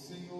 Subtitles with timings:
[0.00, 0.39] Senhor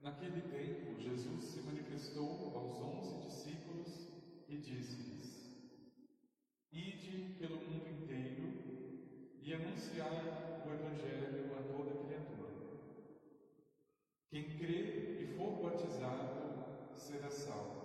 [0.00, 4.08] Naquele tempo, Jesus se manifestou aos onze discípulos
[4.48, 5.50] e disse-lhes:
[6.70, 8.38] Ide pelo mundo inteiro
[9.42, 10.22] e anunciai
[10.64, 12.52] o Evangelho a toda criatura.
[14.30, 17.78] Quem crê e for batizado será salvo.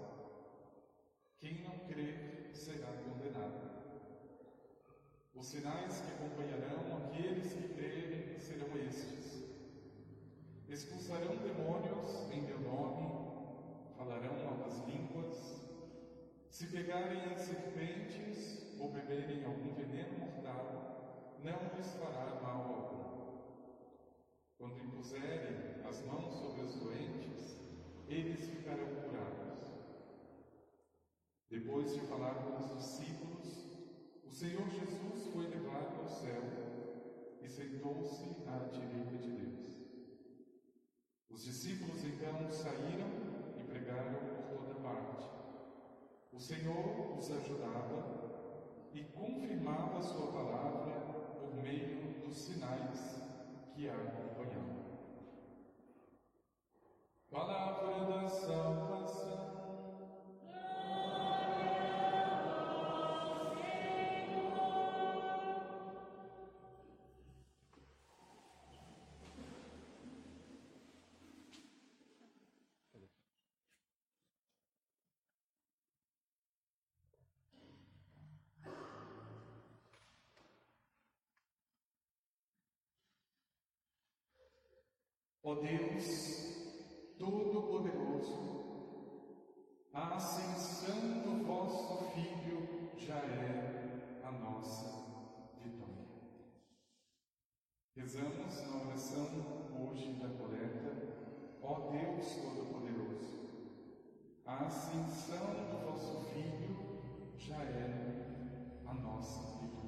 [1.40, 3.74] Quem não crer será condenado.
[5.34, 9.23] Os sinais que acompanharão aqueles que crerem serão estes
[10.74, 13.06] expulsarão demônios em meu nome,
[13.96, 15.70] falarão novas línguas,
[16.50, 23.04] se pegarem em serpentes ou beberem algum veneno mortal, não lhes fará mal algum.
[24.58, 27.56] Quando impuserem as mãos sobre os doentes,
[28.08, 29.54] eles ficarão curados.
[31.52, 33.68] Depois de falar com os discípulos,
[34.26, 36.42] o Senhor Jesus foi levado ao céu
[37.44, 39.73] e sentou-se à direita de Deus.
[41.34, 43.10] Os discípulos então saíram
[43.58, 45.26] e pregaram por toda parte.
[46.32, 48.04] O Senhor os ajudava
[48.94, 50.94] e confirmava sua palavra
[51.42, 53.18] por meio dos sinais
[53.74, 54.84] que a acompanhavam.
[85.46, 88.64] Ó Deus Todo-Poderoso,
[89.94, 95.04] a ascensão do vosso Filho já é a nossa
[95.62, 96.08] vitória.
[97.94, 99.28] Rezamos na oração
[99.82, 103.50] hoje da coleta, ó Deus Todo-Poderoso,
[104.46, 109.83] a ascensão do vosso Filho já é a nossa vitória.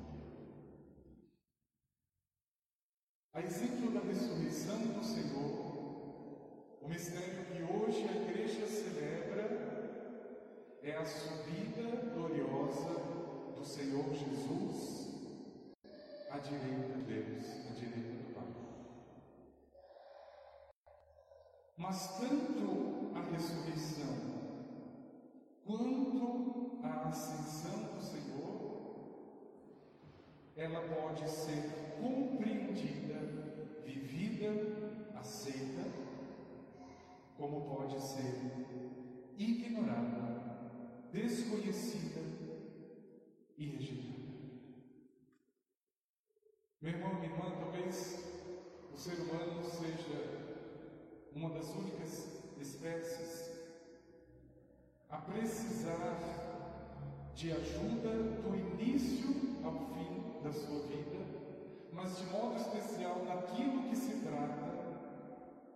[3.36, 5.76] A exemplo da ressurreição do Senhor,
[6.82, 9.44] o mistério que hoje a igreja celebra
[10.82, 12.94] é a subida gloriosa
[13.54, 15.10] do Senhor Jesus
[16.32, 18.56] à direita de Deus, à direita do Pai.
[21.76, 24.16] Mas tanto a ressurreição
[25.66, 28.56] quanto a ascensão do Senhor
[30.56, 33.20] ela pode ser compreendida,
[33.86, 34.52] vivida,
[35.16, 35.84] aceita,
[37.38, 38.36] como pode ser
[39.38, 42.22] ignorada, desconhecida
[43.58, 44.16] e rejeitada.
[46.82, 48.24] Meu irmão, minha irmã, talvez
[48.94, 50.46] o ser humano seja
[51.36, 53.52] uma das únicas espécies
[55.10, 56.20] a precisar
[57.36, 59.30] de ajuda do início
[59.64, 61.15] ao fim da sua vida,
[61.96, 64.66] mas de modo especial naquilo que se trata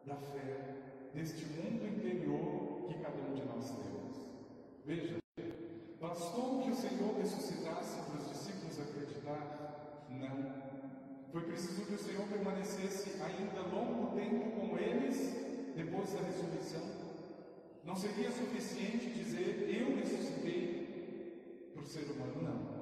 [0.05, 0.75] da fé,
[1.13, 4.21] deste mundo interior que cada um de nós temos.
[4.85, 5.17] Veja,
[6.01, 10.05] bastou que o Senhor ressuscitasse para os discípulos acreditar?
[10.09, 10.59] Não.
[11.31, 15.35] Foi preciso que o Senhor permanecesse ainda longo tempo com eles
[15.75, 16.81] depois da ressurreição.
[17.85, 22.78] Não seria suficiente dizer eu ressuscitei para o ser humano, não.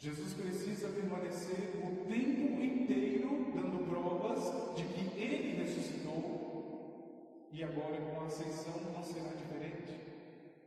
[0.00, 8.22] Jesus precisa permanecer o tempo inteiro dando provas de que ele ressuscitou e agora com
[8.22, 10.00] a ascensão não será diferente.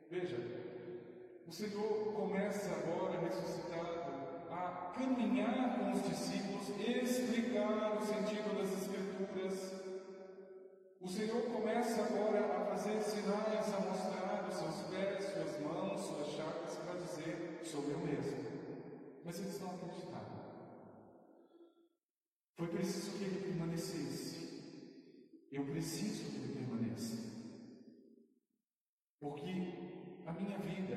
[0.08, 0.38] Veja,
[1.48, 4.14] o Senhor começa agora ressuscitado
[4.52, 9.74] a caminhar com os discípulos, explicar o sentido das Escrituras.
[11.02, 16.28] O Senhor começa agora a fazer sinais, a mostrar os seus pés, suas mãos, suas
[16.28, 18.53] chagas, para dizer: sou eu mesmo.
[19.26, 20.44] Mas eles não acreditavam.
[22.58, 24.44] Foi preciso que ele permanecesse.
[25.52, 27.18] Eu preciso que ele permaneça.
[29.20, 29.52] Porque
[30.26, 30.96] a minha vida,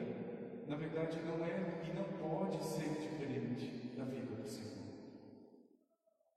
[0.67, 4.87] na verdade, não é e não pode ser diferente da vida do Senhor.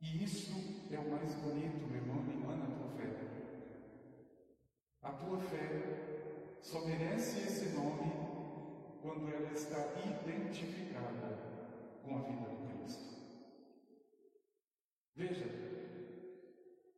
[0.01, 0.53] E isso
[0.91, 3.09] é o mais bonito, meu irmão, minha irmã, na tua fé.
[5.01, 8.11] A tua fé só merece esse nome
[9.01, 11.48] quando ela está identificada
[12.09, 13.19] com a vida do Cristo.
[15.15, 15.45] Veja,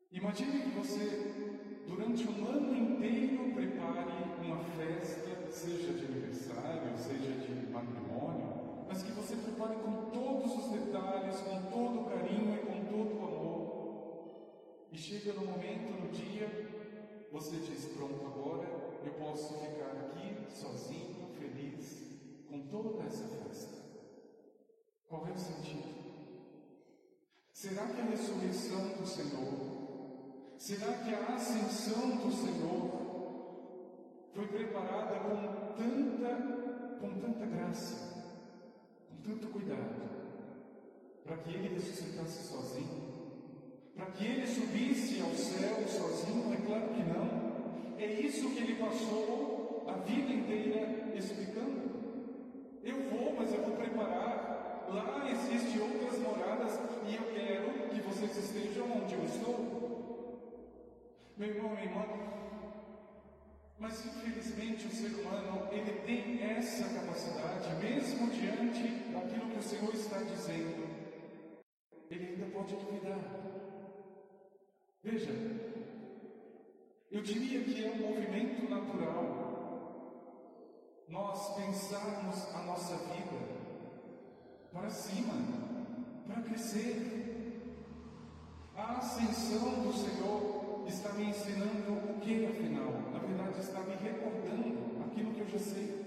[0.10, 4.06] imagine que você, durante um ano inteiro, prepare
[4.42, 10.72] uma festa, seja de aniversário, seja de matrimônio, mas que você prepare com todos os
[10.72, 13.52] detalhes, com todo o carinho e com todo o amor.
[14.94, 18.68] E chega no momento, no dia, você diz: Pronto, agora
[19.04, 22.20] eu posso ficar aqui sozinho, feliz,
[22.50, 23.81] com toda essa festa.
[25.12, 25.92] Qual é o sentido?
[27.52, 32.92] Será que a ressurreição do Senhor, será que a ascensão do Senhor
[34.34, 38.24] foi preparada com tanta, com tanta graça,
[39.10, 40.02] com tanto cuidado,
[41.26, 43.12] para que ele ressuscitasse sozinho?
[43.94, 46.54] Para que ele subisse ao céu sozinho?
[46.54, 48.00] É claro que não.
[48.00, 51.92] É isso que ele passou a vida inteira explicando.
[52.82, 54.52] Eu vou, mas eu vou preparar
[54.94, 56.78] Lá existem outras moradas
[57.08, 59.82] e eu quero que vocês estejam onde eu estou.
[61.38, 62.06] Meu irmão, minha irmã,
[63.80, 68.84] mas infelizmente o ser humano ele tem essa capacidade, mesmo diante
[69.14, 70.86] daquilo que o Senhor está dizendo,
[72.10, 73.20] ele ainda pode duvidar.
[75.02, 75.32] Veja,
[77.10, 79.52] eu diria que é um movimento natural
[81.08, 83.51] nós pensarmos a nossa vida
[84.72, 85.34] para cima,
[86.26, 87.22] para crescer.
[88.76, 92.92] A ascensão do Senhor está me ensinando o que, afinal?
[93.12, 96.02] Na verdade, está me recordando aquilo que eu já sei.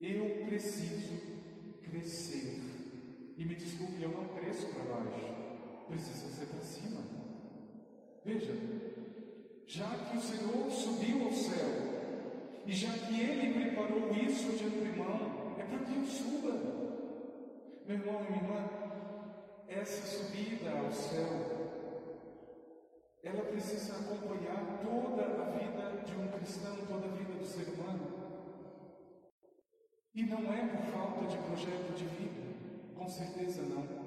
[0.00, 1.20] Eu preciso
[1.82, 2.60] crescer.
[3.36, 5.34] E me desculpe, eu não cresço para baixo,
[5.88, 7.00] preciso ser para cima.
[8.24, 8.54] Veja,
[9.66, 11.92] já que o Senhor subiu ao céu,
[12.66, 16.81] e já que Ele preparou isso de antemão, é para que eu suba.
[17.86, 18.70] Meu irmão e minha irmã,
[19.66, 21.26] essa subida ao céu,
[23.24, 28.22] ela precisa acompanhar toda a vida de um cristão, toda a vida do ser humano.
[30.14, 34.02] E não é por falta de projeto de vida, com certeza não.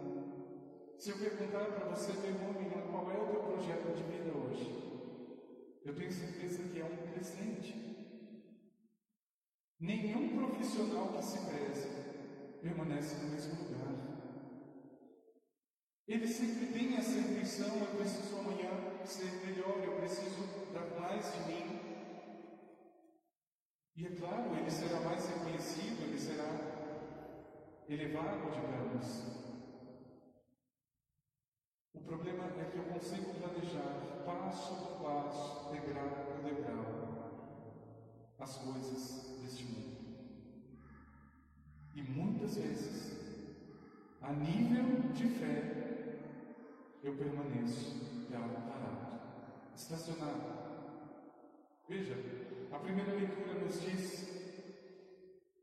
[0.97, 4.03] Se eu perguntar para você, meu irmão minha irmã, qual é o teu projeto de
[4.03, 4.85] vida hoje?
[5.83, 8.07] Eu tenho certeza que é um crescente.
[9.79, 12.14] Nenhum profissional que se preze
[12.65, 13.93] permanece no mesmo lugar.
[16.07, 18.71] Ele sempre tem essa intenção: eu preciso amanhã
[19.05, 21.79] ser melhor, eu preciso dar mais de mim.
[23.95, 26.49] E é claro, ele será mais reconhecido, ele será
[27.87, 29.45] elevado, digamos.
[31.93, 36.85] O problema é que eu consigo planejar passo por passo, degrau por degrau,
[38.39, 39.94] as coisas deste mundo.
[41.95, 43.15] E muitas vezes,
[44.21, 46.19] a nível de fé,
[47.01, 47.95] eu permaneço
[48.29, 49.21] parado,
[49.73, 50.65] estacionado.
[51.87, 52.17] Veja,
[52.69, 54.27] a primeira leitura nos diz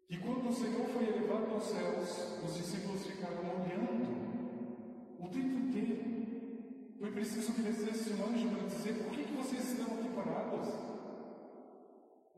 [0.08, 6.96] que quando o Senhor foi elevado aos céus, os discípulos ficaram olhando o tempo inteiro.
[6.98, 10.91] Foi preciso que descesse um anjo para dizer: por que, que vocês estão aqui parados?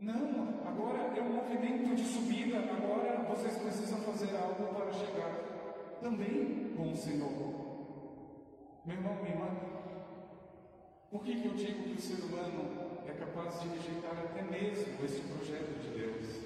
[0.04, 6.74] Não, agora é um movimento de subida, agora vocês precisam fazer algo para chegar também
[6.76, 7.30] com o Senhor.
[8.84, 9.48] Meu irmão, minha irmã,
[11.10, 15.02] por que, que eu digo que o ser humano é capaz de rejeitar até mesmo
[15.02, 16.44] esse projeto de Deus?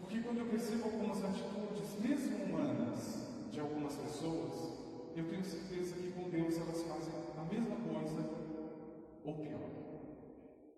[0.00, 4.72] Porque quando eu percebo algumas atitudes, mesmo humanas, de algumas pessoas,
[5.14, 8.30] eu tenho certeza que com Deus elas fazem a mesma coisa
[9.22, 9.68] ou pior.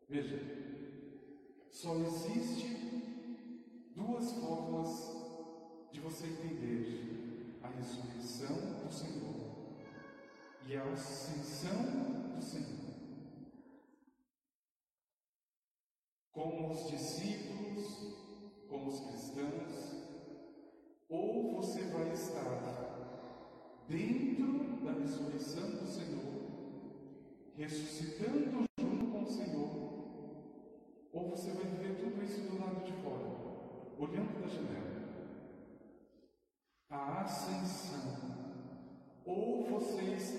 [0.08, 0.62] Veja,
[1.82, 2.11] só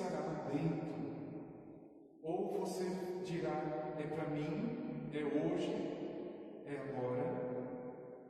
[0.03, 0.93] estará dentro.
[2.23, 2.85] Ou você
[3.25, 5.73] dirá, é para mim, é hoje,
[6.65, 7.53] é agora.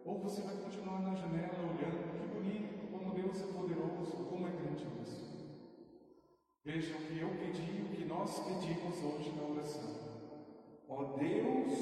[0.05, 4.51] Ou você vai continuar na janela olhando, que bonito, como Deus é poderoso, como é
[4.51, 5.23] grande isso.
[6.65, 10.13] Vejam que eu pedi o que nós pedimos hoje na oração.
[10.89, 11.73] Ó Deus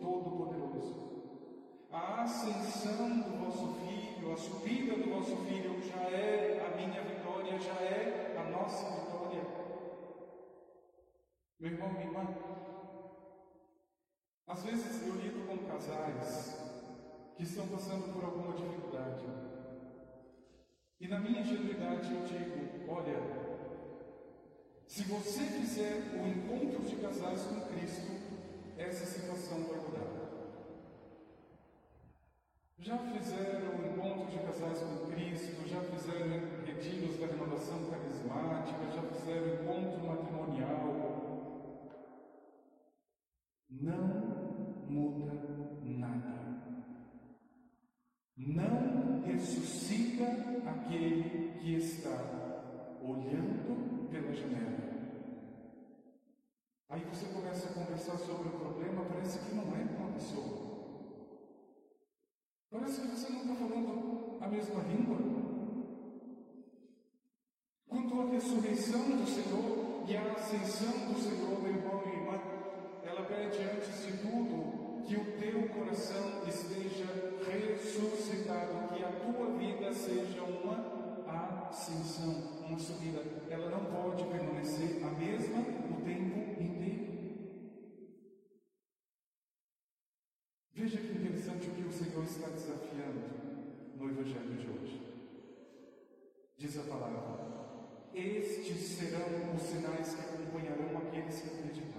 [0.00, 1.10] Todo-Poderoso,
[1.90, 6.59] a ascensão do nosso Filho, a subida do nosso Filho já é
[11.80, 12.34] irmão, minha irmã,
[14.46, 16.60] às vezes eu lido com casais
[17.36, 19.24] que estão passando por alguma dificuldade.
[21.00, 23.16] E na minha ingenuidade eu digo: olha,
[24.86, 28.12] se você fizer o encontro de casais com Cristo,
[28.76, 30.10] essa situação vai mudar.
[32.78, 39.02] Já fizeram o encontro de casais com Cristo, já fizeram retiros da renovação carismática, já
[39.02, 41.09] fizeram encontro matrimonial.
[44.90, 45.32] Muda
[45.82, 46.40] nada.
[48.36, 50.24] Não ressuscita
[50.66, 52.10] aquele que está
[53.02, 54.90] olhando pela janela.
[56.88, 60.70] Aí você começa a conversar sobre o problema, parece que não é com a pessoa.
[62.70, 65.18] Parece que você não está falando a mesma língua.
[67.88, 72.40] Quanto à ressurreição do Senhor e à ascensão do Senhor, meu irmão e irmã,
[73.04, 74.79] ela pede antes de tudo
[75.10, 77.04] que o teu coração esteja
[77.44, 83.20] ressuscitado, que a tua vida seja uma ascensão, uma subida.
[83.50, 87.10] Ela não pode permanecer a mesma o tempo inteiro.
[90.72, 95.02] Veja que interessante o que o Senhor está desafiando no Evangelho de hoje.
[96.56, 101.89] Diz a palavra: Estes serão os sinais que acompanharão aqueles que acreditarem.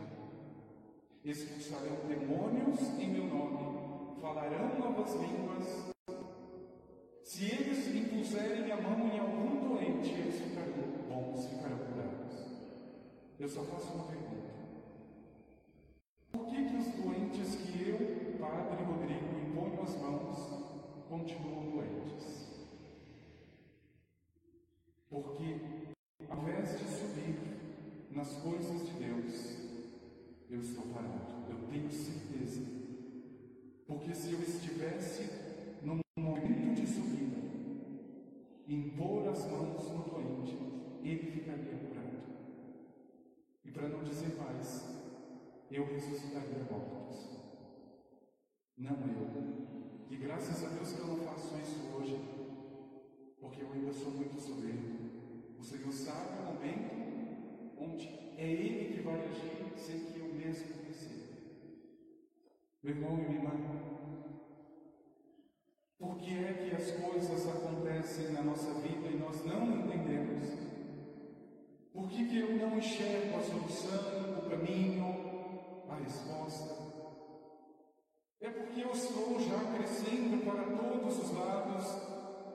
[1.24, 5.94] Expulsarão demônios em meu nome, falarão novas línguas.
[7.24, 12.48] Se eles impuserem a mão em algum doente, eles ficarão bons, ficarão curados.
[13.40, 14.51] Eu só faço uma pergunta.
[16.32, 20.38] Por que, que os doentes que eu, Padre Rodrigo, imponho as mãos,
[21.08, 22.66] continuam doentes?
[25.08, 25.62] Porque,
[26.28, 27.38] ao invés de subir
[28.10, 28.71] nas coisas
[30.62, 32.62] estou parado, eu tenho certeza.
[33.88, 35.30] Porque se eu estivesse
[35.84, 37.38] num momento de subida,
[38.68, 40.58] impor as mãos no doente,
[41.03, 42.22] ele ficaria curado.
[43.65, 45.01] E para não dizer mais,
[45.70, 47.30] eu ressuscitaria mortos.
[48.77, 49.62] Não eu.
[50.10, 52.20] E graças a Deus que eu não faço isso hoje,
[53.39, 55.12] porque eu ainda sou muito soberbo.
[55.60, 56.91] O Senhor sabe o momento
[57.77, 61.38] onde é Ele que vai agir sem que eu mesmo perceba.
[62.83, 63.51] Meu irmão e minha irmã,
[66.00, 70.50] por que é que as coisas acontecem na nossa vida e nós não entendemos?
[71.93, 76.81] Por que, que eu não enxergo a solução, o caminho, a resposta?
[78.39, 81.85] É porque eu estou já crescendo para todos os lados,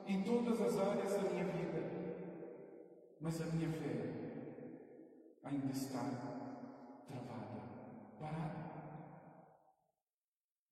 [0.07, 1.89] em todas as áreas da minha vida,
[3.21, 4.11] mas a minha fé
[5.45, 6.03] ainda está
[7.07, 7.61] travada,
[8.19, 8.66] parada.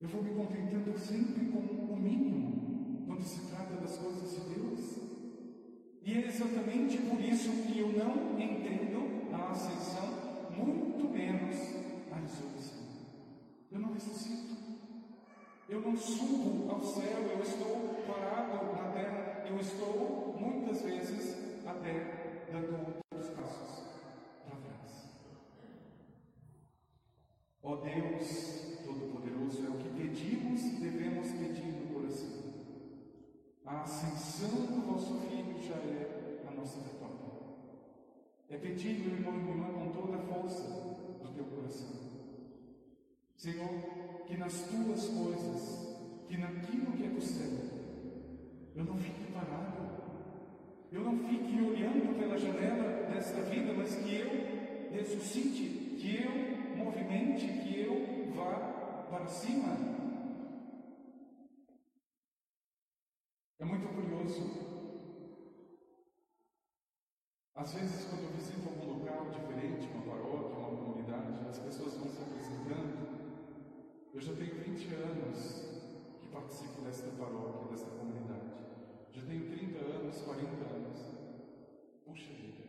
[0.01, 4.99] Eu vou me contentando sempre com o mínimo quando se trata das coisas de Deus.
[6.03, 11.55] E é exatamente por isso que eu não entendo a ascensão, muito menos
[12.11, 12.83] a ressurreição.
[13.71, 14.55] Eu não ressuscito.
[15.67, 22.45] Eu não subo ao céu, eu estou parado na terra, eu estou muitas vezes até
[22.51, 23.83] dando outros passos
[24.45, 25.09] para trás.
[27.63, 28.64] Ó Deus
[30.61, 32.45] devemos pedir no coração.
[33.65, 37.15] A ascensão do vosso Filho já é a nossa vitória.
[38.49, 41.87] É pedir, meu irmão e minha irmã, com toda a força do teu coração.
[43.35, 45.97] Senhor, que nas tuas coisas,
[46.27, 47.59] que naquilo que é do céu,
[48.75, 49.75] eu não fique parado,
[50.91, 57.47] eu não fique olhando pela janela desta vida, mas que eu ressuscite, que eu movimente,
[57.47, 59.95] que eu vá para cima.
[63.59, 63.65] É
[64.25, 64.65] curioso.
[67.55, 72.09] Às vezes, quando eu visito algum local diferente, uma paróquia, uma comunidade, as pessoas vão
[72.09, 73.05] se apresentando.
[74.13, 75.39] Eu já tenho 20 anos
[76.19, 78.51] que participo desta paróquia, desta comunidade.
[79.13, 80.99] Já tenho 30 anos, 40 anos.
[82.05, 82.63] Puxa vida,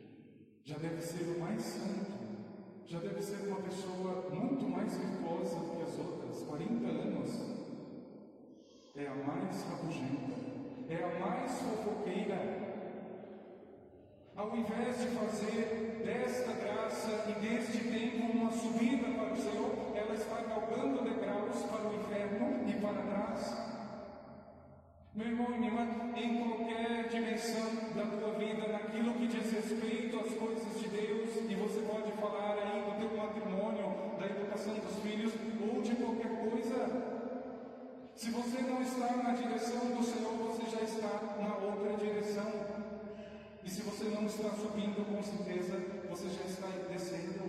[0.64, 2.16] já deve ser o mais santo,
[2.86, 6.42] já deve ser uma pessoa muito mais virtuosa do que as outras.
[6.42, 7.56] 40 anos
[8.94, 10.55] é a mais rabugenta,
[10.88, 12.66] é a mais fofoqueira.
[14.36, 20.14] Ao invés de fazer desta graça e deste tempo uma subida para o Senhor, ela
[20.14, 23.56] está galgando degraus para o inferno e para trás.
[25.14, 30.20] Meu irmão e minha irmã, em qualquer dimensão da tua vida, naquilo que diz respeito
[30.20, 34.98] às coisas de Deus, e você pode falar aí do teu matrimônio, da educação dos
[34.98, 37.15] filhos ou de qualquer coisa.
[38.16, 42.50] Se você não está na direção do Senhor, você já está na outra direção.
[43.62, 45.76] E se você não está subindo, com certeza
[46.08, 47.44] você já está descendo.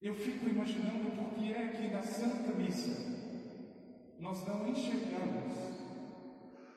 [0.00, 3.12] Eu fico imaginando por que é que na Santa Missa
[4.18, 5.52] nós não enxergamos,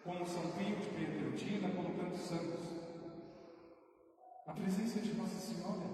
[0.04, 2.66] como São Pio de Pietreutina, como tantos santos,
[4.46, 5.88] a presença de Nossa Senhora.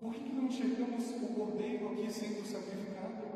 [0.00, 3.27] Por que não enxergamos o Cordeiro aqui sendo sacrificado?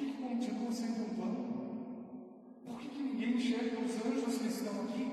[0.00, 2.64] Que, que continua sendo um pão?
[2.64, 5.10] Por que, que ninguém enxerga os anjos que estão aqui?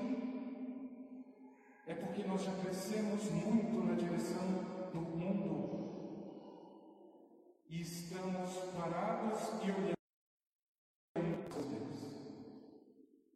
[1.86, 5.78] É porque nós já crescemos muito na direção do mundo
[7.68, 9.94] e estamos parados e olhando
[11.12, 11.58] para.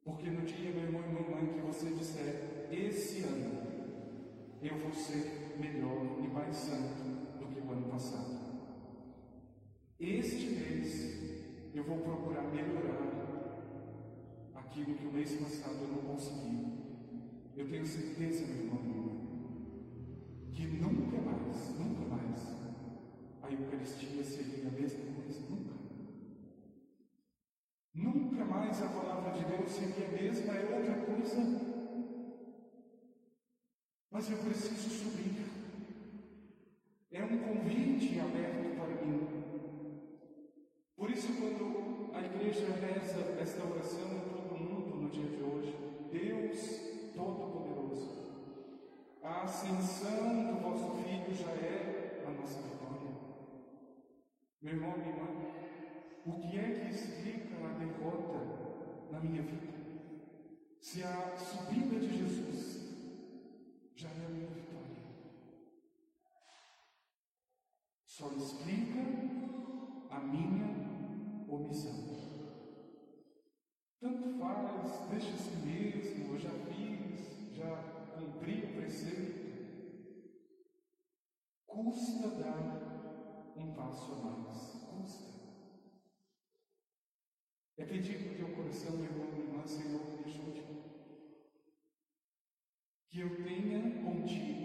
[0.04, 3.60] Porque no dia, meu irmão e irmã, que você disser, esse ano
[4.62, 8.40] eu vou ser melhor e mais santo do que o ano passado.
[10.00, 11.31] Este mês
[11.74, 13.56] eu vou procurar melhorar
[14.54, 16.72] aquilo que o mês passado eu não consegui.
[17.56, 18.92] Eu tenho certeza, meu irmão
[20.62, 22.46] que nunca mais, nunca mais
[23.42, 25.72] a Eucaristia seria a mesma coisa, nunca.
[27.94, 31.72] Nunca mais a palavra de Deus seria a mesma, é outra coisa.
[34.10, 35.46] Mas eu preciso subir.
[37.10, 39.41] É um convite aberto para mim.
[41.14, 45.76] Isso, quando a igreja reza esta oração em todo mundo no dia de hoje,
[46.10, 48.08] Deus Todo-Poderoso,
[49.22, 53.10] a ascensão do vosso Filho já é a nossa vitória.
[54.62, 55.28] Meu irmão, minha irmã,
[56.24, 59.72] o que é que explica a derrota na minha vida?
[60.80, 62.82] Se a subida de Jesus
[63.96, 65.02] já é a minha vitória.
[68.06, 69.00] Só explica
[70.10, 70.91] a minha
[71.56, 72.12] omissão.
[74.00, 79.42] Tanto faz, deixa assim mesmo, eu já fiz, já cumpri o preceito.
[81.66, 84.56] Custa dar um passo a mais.
[84.90, 85.32] Custa.
[87.78, 90.62] É pedir para o coração, irmão, minha irmã, Senhor, me ajude.
[93.08, 94.62] Que eu tenha contigo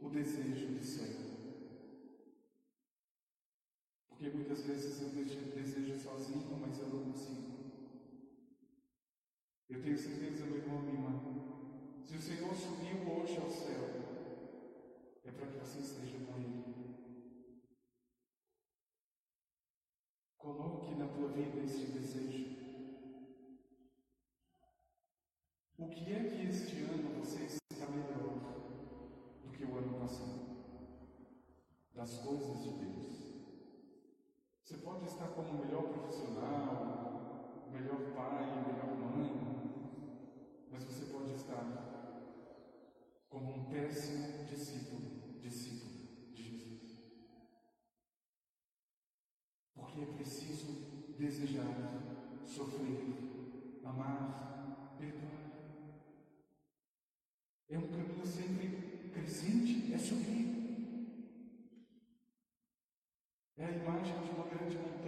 [0.00, 1.24] o desejo de céu.
[4.08, 7.54] Porque muitas vezes eu desejo sozinho, mas eu não consigo.
[9.68, 13.82] Eu tenho certeza, meu irmão, minha irmã, se o Senhor subiu hoje ao céu,
[15.24, 16.64] é para que você esteja com Ele.
[20.38, 22.54] Coloque na tua vida esse desejo.
[25.78, 28.38] O que é que este ano você está melhor
[29.42, 30.44] do que o ano passado?
[31.92, 33.03] Das coisas de Deus.
[35.24, 39.30] Estar como o melhor profissional, o melhor pai, a melhor mãe,
[40.70, 41.64] mas você pode estar
[43.30, 45.94] como um péssimo discípulo, discípulo.
[49.74, 55.44] porque é preciso desejar, sofrer, amar, perdoar.
[57.70, 60.44] É um caminho sempre crescente, é subir.
[63.56, 65.03] É a imagem de uma grande montanha.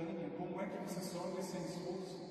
[0.67, 2.27] É que você sobe sem esforço?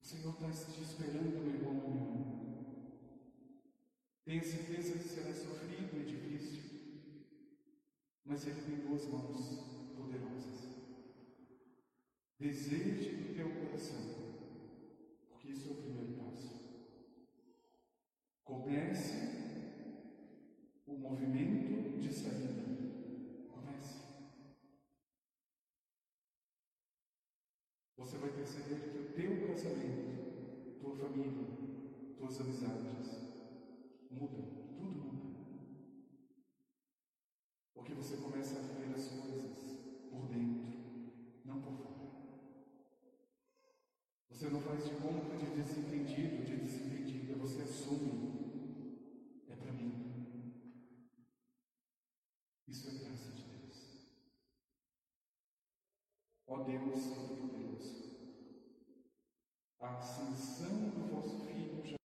[0.00, 2.22] O Senhor está te esperando, meu irmão, meu irmão.
[4.24, 6.62] Tenha certeza que será sofrido e difícil.
[8.24, 10.72] Mas Ele tem duas mãos poderosas.
[12.38, 14.00] Deseje do teu coração,
[15.28, 16.52] porque isso é o primeiro passo.
[18.44, 19.42] Comece
[20.86, 22.62] o movimento de saída.
[23.48, 24.02] Comece.
[27.96, 31.46] Você vai perceber que o teu casamento, tua família,
[32.18, 33.08] tuas amizades
[34.10, 34.44] mudam,
[34.76, 35.38] tudo muda.
[37.74, 39.56] Porque você começa a viver as coisas
[40.10, 41.12] por dentro,
[41.44, 41.92] não por fora.
[44.30, 48.32] Você não faz de conta de desentendido, de desentendida, você assume.
[49.48, 50.52] É para mim.
[52.68, 54.08] Isso é graça de Deus.
[56.46, 58.11] Ó Deus Todo-Poderoso,
[59.82, 62.01] a ascensão do vosso Filho